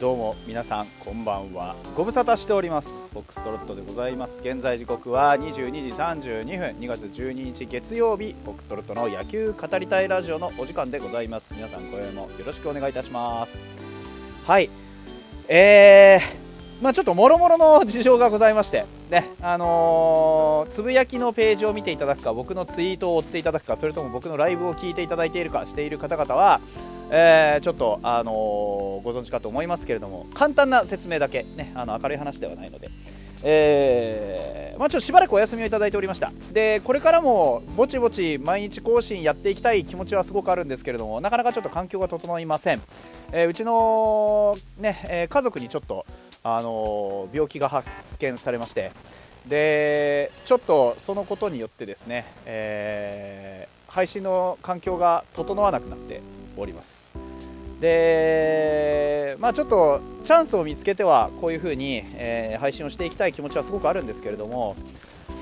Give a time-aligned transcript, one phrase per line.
[0.00, 1.74] どうも皆さんこんばんは。
[1.96, 3.08] ご無沙汰しております。
[3.10, 4.38] フォックストロットでございます。
[4.40, 6.76] 現在時刻は22時32分。
[6.78, 8.36] 2月12日月曜日。
[8.44, 11.52] フォックストロットの野球語りたいラジオのお時間でございます。
[11.52, 13.58] 皆さん今宵もよろしくお願いいたします。
[14.46, 14.70] はい。
[15.48, 16.47] えー、
[16.80, 26.60] まあちょっともろもろの事情がございましてねあのー、つぶやきのページを見ていただくか僕のツイートを追っていただくかそれとも僕のライブを聞いていただいているかしている方々は
[27.10, 28.34] えー、ちょっと、あのー、
[29.02, 32.90] ご存知かと思いますけれども簡単な説明だけ、ね、あの明るい話ではないので、
[33.44, 36.32] えーまあ、ちょっとしばらくお休みをいただいておりました。
[36.52, 42.82] でこれからもぼちぼち毎日更新やっていきたい気持ちはすごくあるんですけれどもなかなかちょっと環境が整いません、
[43.32, 46.04] えー、うちの、ねえー、家族にちょっと、
[46.56, 48.92] あの、病気が発見されまして
[49.48, 56.20] でちょっとそのことによってですね、えー、配信の環境が整わなくなって
[56.56, 57.14] おります。
[57.80, 64.74] でまあちょっとチャンスを見つけてはこういう風に、えー、配信をしていきたい気持ちはすごくあるんですけれども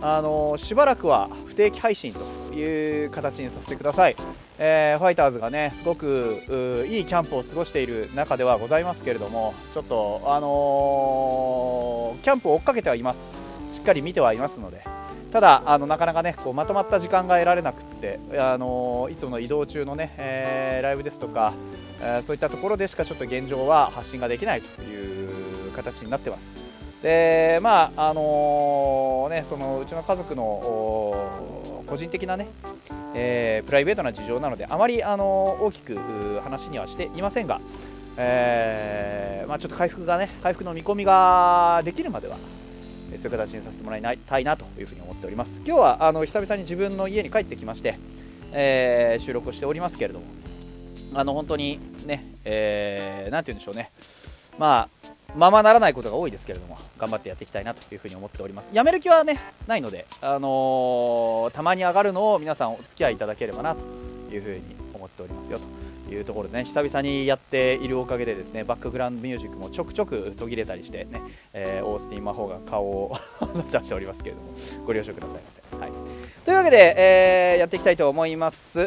[0.02, 2.20] あのしばらくは不定期配信と
[2.56, 4.16] いう形にさせてください、
[4.58, 13.32] えー、ファイターズがねすごくいいキャンプを過ごしている中ではございますけれどもちょっとあのー、キャンプを追っかけてはいます。
[13.70, 14.82] しっかり見てはいますので。
[15.32, 21.52] ただあのなかなかねこうまとまった時間が得られなくてあのいつもの移動中のね、えー、ライブですとか、
[22.00, 26.64] えー、そういったところでしかちょっと現状は発信ができないという形になってます。
[27.02, 32.48] でまああの、ね、そのうちの家族の個人的なね、
[33.14, 35.96] えー、プライベートな事情なのであまり、あの大きく
[36.42, 37.60] 話にはしていませんが、
[38.16, 42.36] えーまあ、ちょっと回復がね回復の見込みができるまでは
[43.16, 45.62] そういう形にさせてもらいたいなというふに思っております。
[45.64, 47.94] 今日はあの久々に自分の家に帰ってきまして、
[48.52, 50.26] えー、収録をしておりますけれども
[51.14, 53.90] あの本当にね、えー、て言うんでしょうね。
[54.58, 63.84] まあままならないことが多いですけれども頑張ってやっていきたいなというふに思っておりますやめる気はねないので、あのー、たまに上がるのを皆さんお付き合いいただければなと
[64.32, 64.62] いうふうに
[64.94, 71.20] 思っておりますよというところでね久々にやっているおかげでですねバックグラウンドミュージックもちょくちょく途切れたりしてね、
[71.52, 73.16] えー、オースティン魔法が顔を
[73.70, 74.52] 出しておりますけれども
[74.86, 75.65] ご了承くださいませ。
[76.46, 78.78] というわけで、えー、やっていきたいと思います。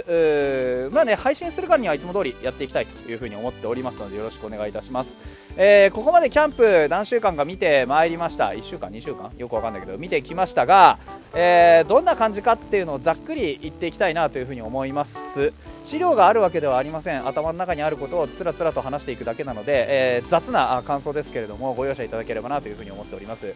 [0.94, 5.20] まあね、配信するからにはいつも通りやっていきたいというふに思っておりますので、よろしくお願いいたします。
[5.58, 8.52] えー、ここまでキャンプ何週間か見てまいりました。
[8.52, 9.34] 1週間、2週間？
[9.38, 11.00] よくわかんないけど、見てきましたが、
[11.34, 15.52] えー、どんな感じかっていうのをざっくり言っていきたいなというふに思います。
[15.84, 17.28] 資料があるわけではありません。
[17.28, 23.54] 頭の中にあることをつらつらと話していくだけなので、え、雑な感想ですけれども、ご容赦いただければなというふに思っております。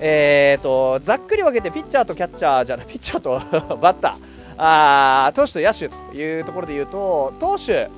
[0.00, 3.38] えーと、ざっくり分けてピッチャーとキャッチャーじゃないピッチャーと
[3.76, 4.34] バッター。
[4.56, 7.90] あー投手と野手というところで言うと投手、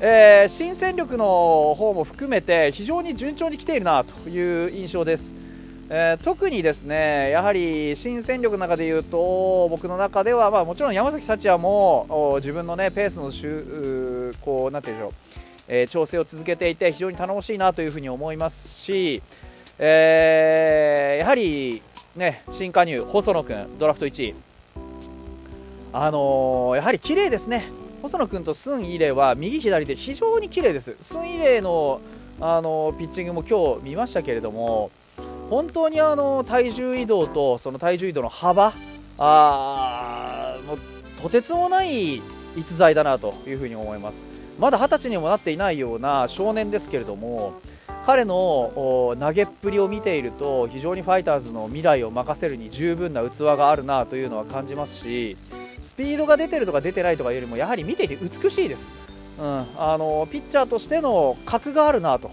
[0.00, 5.32] えー、新戦力の方も含めて非常に順調に来ているなという印象です、
[5.88, 15.12] えー、特にですねやはり新戦力の中で言うと僕の中では、まあ、もちろん山崎福也も自分の、ね、ペースのしゅこうなんていうんでしょう、
[15.68, 19.22] えー、調整を続けていて非常に頼もしいなというふうに思いますし
[19.78, 21.82] えー、やはり、
[22.14, 24.34] ね、新加入、細野君、ドラフト1位、
[25.92, 27.70] あのー、やはり綺麗ですね、
[28.02, 32.00] 細野君とスン・イレは右左で非常に綺麗です、スン・イレの、
[32.40, 34.92] あのー、ピッチングも今日見ましたけれども、
[35.50, 38.72] 本当にあの体重移動とその体重移動の幅、
[39.18, 40.78] あもう
[41.20, 42.22] とてつもない
[42.56, 44.26] 逸材だなというふうに思います。
[44.58, 47.54] まだ20歳にもなっていないような少年ですけれども、
[48.06, 55.36] 彼の投げっぷりを見ていると非常にファイターズの未来を任せるに十分な器があるなというのは感じますし
[55.82, 58.92] スピードが出てるとか出てないとかよりもやはり見ていて美しいです、
[59.38, 62.30] うん、あのピッチャーとしての格があるなと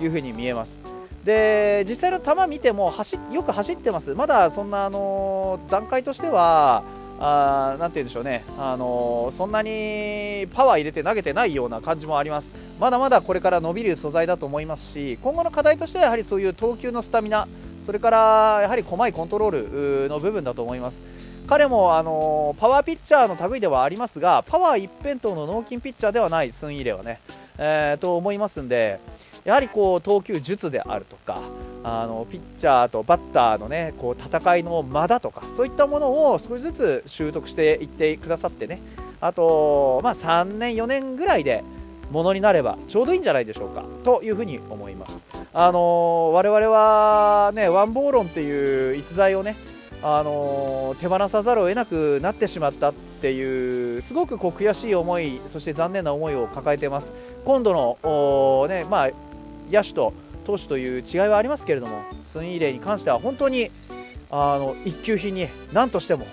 [0.00, 0.80] いうふうに見えます。
[1.24, 4.12] で実際の球見ても走よく走ってます。
[4.14, 6.84] まだそんなあの段階としては
[7.20, 17.46] あなて言うんでしょうね、あのそんなにパワー入れて投げてないような感じもあります、まだまだこれから伸びる素材だと思いますし、今後の課題としてはやはりそういう投球のスタミナ、
[17.80, 18.18] それから
[18.62, 21.02] やはり細いコントロールの部分だと思います。
[21.46, 27.20] 彼もあのパワーピッチャーの類ではありますが、パワー一辺倒の脳筋ピッチャーではない、スンイレはね、
[27.58, 28.98] えー、と思いますんで、
[29.44, 31.40] やはりこう投球術であるとか
[31.82, 38.80] あのピッチャーとバッターの、ね、こう戦いの間だとかそういったものを少しずつ習得していってくださってね
[39.20, 41.62] あと、まあ、3年、4年ぐらいで
[42.10, 45.26] ものになればちょうどいいんじゃないでしょうかというふうに思います。
[45.52, 49.56] あの我々は、ね、ワンボーロンっていう逸材をね
[50.02, 57.10] あの手放さざるを得なくなってしまったっていうすごくこう悔しい思いそして残念な思いを抱えています
[57.46, 59.10] 今度のねまあ
[59.70, 60.12] 野手と
[60.44, 63.70] 投手という違いはありますけれどもスンイレイに関しては本当に
[64.30, 66.26] あの一級品に何としても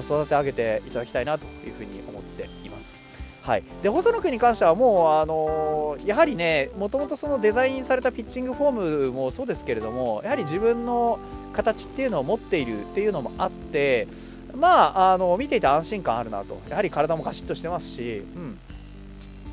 [0.00, 3.02] 育て上げていただきたいなというふうに思っています。
[3.42, 11.18] はい、で細野君に関してはもう、あの、やはりねもともとそのデザインされたピッチングフォームもそうですけれどもやはり自分の
[11.54, 14.06] 形っていうのを持っているっていうのもあって
[14.54, 16.60] まあ、あの見ていて安心感あるなと。
[16.68, 18.58] やはり体もガシッとしてますし、うん、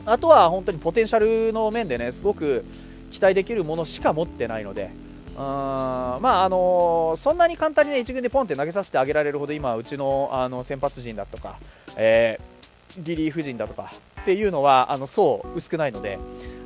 [0.05, 2.65] あとは本当にポテンシャルの面でねすごく
[3.15, 4.91] 期待できるものしか持ってないので。
[5.35, 11.57] うんまああのそんなに簡単に、ね、1軍でポンって投げさせてあげられるほど今、うちのあの先発陣だとか、
[11.97, 13.91] えー、リリーフ陣だとか
[14.21, 16.17] っていうのはあのそう薄くないので、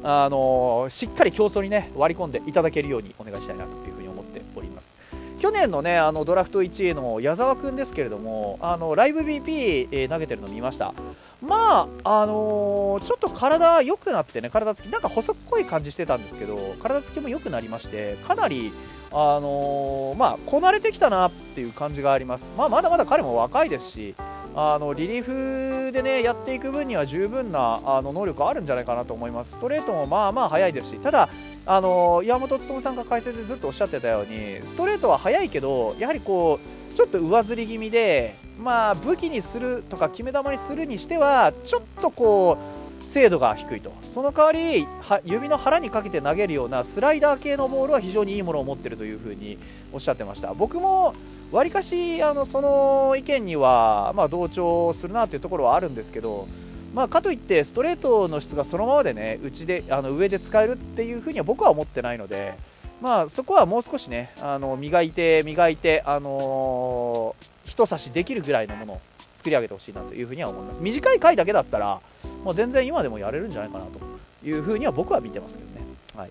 [0.03, 4.95] あのしっかり競争に、ね、割り込んでいただけるようにお願いしたいなというふに思っております。
[5.39, 10.93] 去年のねあのドラフト1位の矢澤君ですけれどもあのライブ BP、えー、投げてるの見ました
[11.41, 18.73] まああのー、ちょっと体良くなってね体つきなんか細っこい感じしてたんですけど体つきも良くなりましてかなり
[19.11, 22.51] あのー、まあこなれてきたなっていう感じがあります。
[22.57, 24.15] まあまだまだ彼も若いですし
[24.55, 29.53] あのリリーフでねやっていく分には十分なあの能力あるんじゃないかなと思います。
[29.53, 31.29] ストレートもまあまあ速いですしただ
[31.65, 36.59] あの山本勉さんが解説でずっとおっしゃってたようにストレートは速いけどやはりこ
[36.91, 42.57] うちょっと上ずり気味で、まあ、武器にするとか決め球にするにしてはちょっとこ
[43.01, 43.91] う精度が低いと。
[44.13, 44.87] その代わり
[45.23, 49.57] 指の腹にかけて投げるようなスライダー系のボールは非常にいいものを持っているというふに
[49.93, 50.53] おっしゃってました。
[50.53, 51.13] 僕も
[51.51, 56.47] わりかしあのその意見には、まあ、同調するなというところはあるんですけど
[56.93, 62.55] まあ、かといってストレートの質がそのままでね内であの上で使えるっていうふうには僕は思ってないので、
[63.01, 69.01] まあ、そこはもう少しねあの磨いて磨いて、あのー、人差しできるぐらいのものを
[69.35, 70.79] 作り上げてほしいなというふうには思います。
[70.81, 72.01] 短い回だけだったら
[72.43, 73.99] もう全然今でもやれるんじゃないかなと
[74.45, 75.85] いうふうには僕は見てますけどね、
[76.15, 76.29] はい、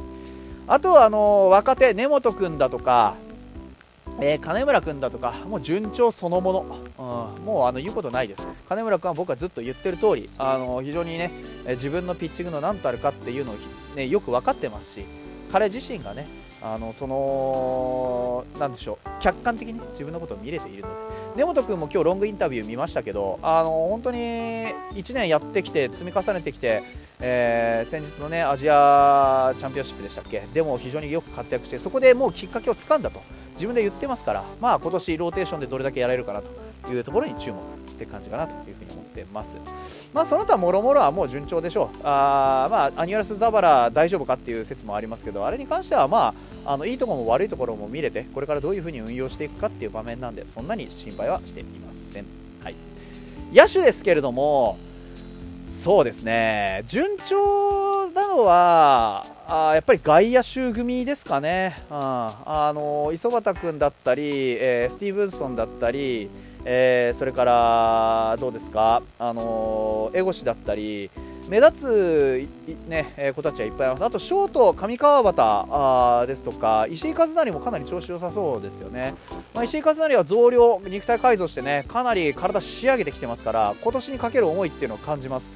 [0.67, 3.15] あとはあのー、若手根本君だとか
[4.21, 11.31] えー、金村君だとか、もう順調そのもの、うん、もうあの言うことないです、金村君は僕はずっと言ってる通り、あの非常にね、
[11.71, 13.55] 自分のピッチングの何たるかっていうのを、
[13.95, 15.05] ね、よく分かってますし、
[15.53, 16.27] 彼自身がね、
[16.61, 19.09] あのそのなんでしょう。
[19.21, 20.89] 客観的に自分のことを見れているの
[21.37, 26.83] で、根本君も今日ロングインタビュー見ましたけど、あの本当に1年やってきて、積み重ねてきて、
[27.21, 33.21] えー、先日のねアジアチャンピオンシップでしたっけ、でも非常によく活躍して、そこでもうきっかけをつかんだと。
[33.55, 36.43] 自分で言ってますから、まあ、今年ローテーションでどれだけやれるかな
[36.87, 37.59] というところに注目。
[37.99, 39.57] って感じかなというふうに思ってます。
[40.15, 41.97] まあ、その他もろもろはもう順調でしょう。
[42.05, 46.35] あまあ、アニュラス・ザバラ大丈夫かっていう説もありますけど、あれに関しては、ま
[46.65, 52.27] あ、あのいいところも悪いところも見れて、これからどういうふうに運用していくかっていう場面なんで、そんなに心配はしていません。
[52.63, 52.77] はい、
[53.53, 54.79] 野手ですけれども、
[55.67, 66.29] そうですね、順調なのは、あやっぱり外野手組ですかね、うん、あの磯畑君だったり、えー、スティーブンソンだったり、
[66.71, 71.11] えー、それからどうですか、あの江越だったり、
[71.49, 72.49] 目立つ、
[72.89, 79.15] ねえ子たちはいっぱいいます、あとショート、上川端あですとか、石井一成もかなり調子良さそうですよね、
[79.55, 85.51] まあ、石井一成は増量、肉体改造してねかなり体仕上げてきてますから、今年にかける思いっていうのを感じます。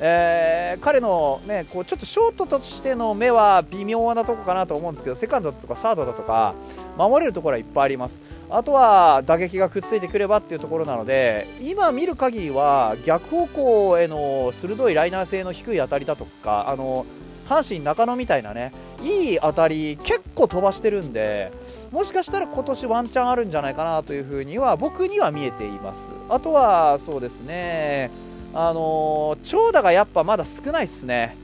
[0.00, 6.54] えー、彼の、ね、こうちょっとショートとしての目は微妙なとこかなと思うんですけどセカンドだとかサードだとか
[6.96, 8.20] 守れるところはいっぱいあります。
[8.50, 17.04] あとは打撃がくっついてくればっていうところなので今見る限りは逆方向への鋭いライナー性の低い当たりだとかあの
[17.48, 21.50] 阪神中野みたいなねいい当たり結構飛ばしてるんで
[21.90, 26.10] もしかしたら今年ワンチャンあるんじゃないかなというふうには僕には見えています。
[26.28, 28.10] あとはそうですね
[28.54, 31.36] あのー、長打がやっぱまだ少ないっすね。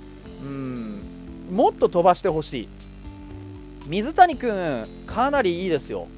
[0.43, 1.01] うん。
[1.51, 2.69] もっと飛ばしてほしい。
[3.87, 6.09] 水谷君、かなりいいですよ。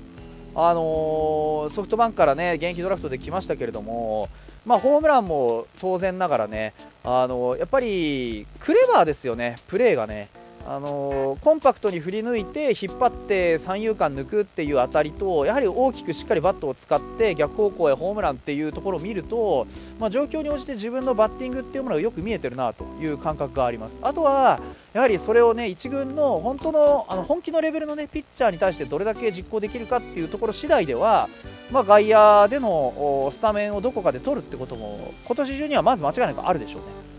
[0.54, 4.28] あのー、ソフトバンクからね、現役ドラフトで来ましたけれども、
[4.64, 6.72] まあ、ホームランも当然ながらね、
[7.04, 10.28] あのー、やっぱりクレバーですよね、プレーがね。
[10.68, 19.66] あの、コンパクトに振り抜いて引っ張って三遊間抜くっていう当たりとやはり大きくしっかりバットを使って逆方向へホームランっていうところを見ると、
[20.00, 24.60] まあ、状況に応じて自分のバッティングっていうものがよく見えてるなという感覚がありますあとは
[24.92, 31.28] やはりそれをね1軍の本当のあの本気のレベルのねピッチャーに対してどれだけ実行できるかっていうところ次第では、
[31.70, 37.15] まあ、外野でのスタメンをどこかで取るってことも今年中にはまず間違いなくあるでしょうね。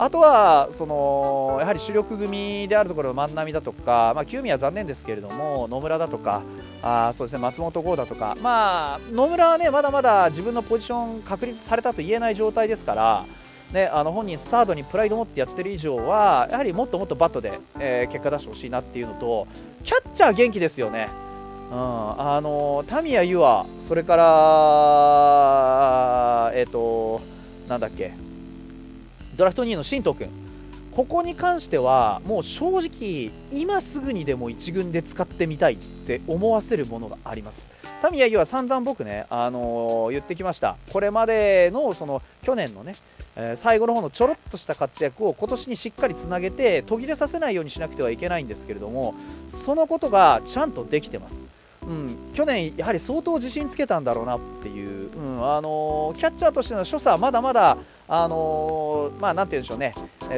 [0.00, 6.42] あとはそのやはり主力組であるところの万波だとか、まあ、清宮は残念ですけれども野村だとか
[6.82, 13.26] あそうです、ね、松本剛だとか、まあ、野村は、ね、まだまだ自分のポジション確立されたと言えない状態ですから
[13.72, 19.46] ね、あの本人、サードにプライド持ってやってる以上はやはりもっともっとバットで、えー、結果出してほしいなっていうのと
[19.84, 21.10] キャッチャー元気ですよね。
[21.70, 24.24] うん、あのタミヤユア、それから、
[26.54, 27.20] えっ、ー、と、
[27.68, 28.14] なんだっけ、
[29.38, 30.30] ドラフト2位の新藤君、
[30.90, 37.70] ここに関しては、もう正直、今すぐにでも1軍で使ってみたいって思わせるものがあります。
[38.02, 42.94] タミヤユは散々僕ね、あのー、言ってきました、これまでのその去年のね、
[43.36, 49.14] えー、最後の方のちょろっとした活躍を今年にしっかりつなげて途切れさせないようにしなくてはいけないんですけれども
[49.46, 51.46] そのことがちゃんとできてます。
[51.86, 57.78] うん、去年、やはり相当自信つけたんだろうなっていう、うん、あのキャッチャーとしての所作は、まだまだ、
[58.10, 59.94] あのまあ、なて言うんでしょうね、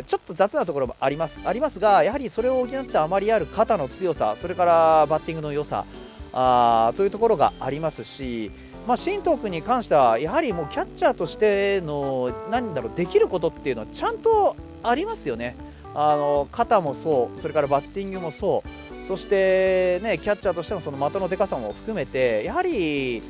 [0.07, 5.85] ちょっと雑なところもありますありますが、やはりそれを補ってあまりある肩の強さ、それからバッティングの良さ
[6.33, 8.51] あというところがありますし、
[8.89, 15.57] まあ、新藤君に関しては、やはりもうキャッチャーとしての何だろうできることっていうのはちゃんとありますよね。
[15.95, 19.07] あの肩もそう、それからバッティングもそう。
[19.07, 23.23] そして、ね、キャッチャーとしてのその的のでかさも含めてやはり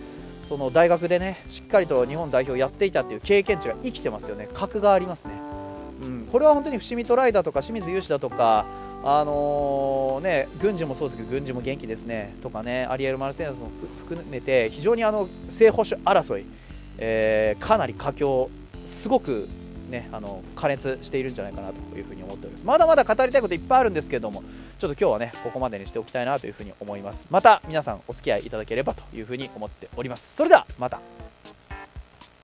[0.51, 5.35] その大学でねしっかりと日本代表をやっていたっていう経験値が生きてますよね、格がありますね、
[6.03, 8.67] うん、これは本当に伏見トライだとか清水雄志だとか、
[9.05, 12.35] あのー、ね、軍事もそうですけど、軍事も元気ですね。
[12.43, 16.45] とかね、アリエル・マルセンスも含めて、非常にあの正捕手争い、
[16.99, 18.51] えー、かなり佳境、
[18.87, 19.49] すごく
[19.91, 22.65] ね、あの加熱しているんじゃないかなというふに思っております。
[22.65, 24.43] まだまだ語りたいこといっぱいあるんですけども
[24.79, 27.27] ちょっと今日はねここまでにしておきたいなというふに思います。
[27.31, 30.37] また皆さんお付き合いいただければというふに思っております。
[30.37, 31.20] それではまた。